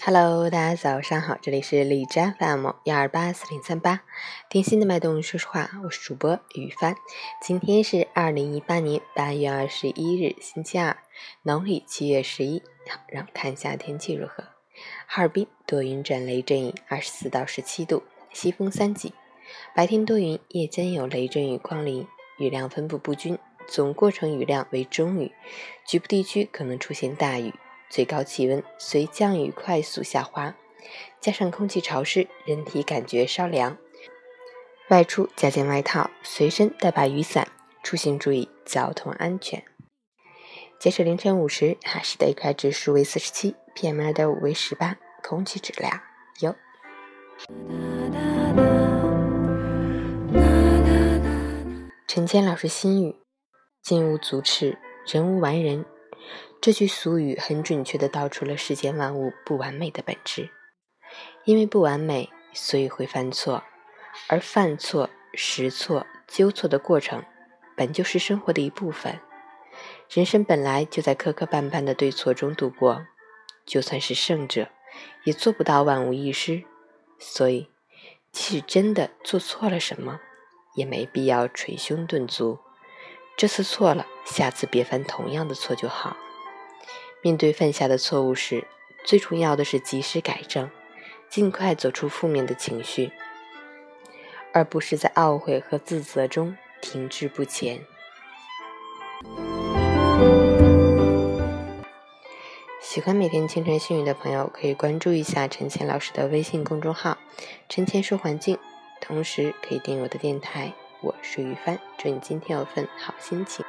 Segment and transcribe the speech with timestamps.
[0.00, 4.02] Hello，大家早上好，这里是荔枝 FM 幺二八四零三八，
[4.48, 6.96] 听心的脉动，说实话，我是主播雨帆。
[7.40, 10.96] 今天是二零一八年八月二十一日，星期二，
[11.42, 12.62] 农历七月十一。
[12.88, 14.44] 好，让我们看一下天气如何。
[15.06, 18.02] 哈尔滨多云转雷阵雨，二十四到十七度，
[18.32, 19.12] 西风三级。
[19.74, 23.38] 白天多云，夜间有雷阵雨光临，雨量分布不均，
[23.68, 25.32] 总过程雨量为中雨，
[25.86, 27.54] 局部地区可能出现大雨。
[27.92, 30.54] 最高气温随降雨快速下滑，
[31.20, 33.76] 加上空气潮湿，人体感觉稍凉。
[34.88, 37.48] 外出加件外套，随身带把雨伞，
[37.82, 39.62] 出行注意交通安全。
[40.80, 46.00] 截止凌晨五时，哈市的 AQI 指数为四十七，PM 二点五为十八，空气质量
[46.40, 46.56] 优。
[52.08, 53.16] 陈谦老师心语：
[53.82, 55.84] 金无足赤，人无完人。
[56.60, 60.50] 这句俗语很准确地道出了世间万物不完美的本质。
[61.44, 63.64] 因为不完美，所以会犯错，
[64.28, 67.24] 而犯错、识错、纠错的过程，
[67.76, 69.20] 本就是生活的一部分。
[70.08, 73.06] 人生本来就在磕磕绊绊的对错中度过，
[73.66, 74.68] 就算是圣者，
[75.24, 76.64] 也做不到万无一失。
[77.18, 77.70] 所以，
[78.30, 80.20] 即使真的做错了什么，
[80.76, 82.60] 也没必要捶胸顿足。
[83.42, 86.16] 这次错了，下次别犯同样的错就好。
[87.22, 88.68] 面对犯下的错误时，
[89.02, 90.70] 最重要的是及时改正，
[91.28, 93.10] 尽快走出负面的情绪，
[94.52, 97.80] 而不是在懊悔和自责中停滞不前。
[102.80, 107.18] 喜欢每天清晨幸运的朋友，可以关注一下陈倩老师的微信公众号
[107.68, 108.56] “陈倩说环境”，
[109.02, 110.72] 同时可以订阅我的电台。
[111.02, 113.66] 我是于帆，祝你今天有份好心情。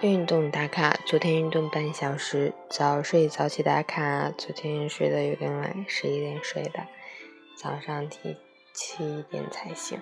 [0.00, 4.32] 运动打卡，昨天运动半小时，早睡早起打卡。
[4.36, 6.88] 昨天睡得有点晚，十一点睡的，
[7.56, 8.36] 早上提
[8.72, 10.00] 七点才醒。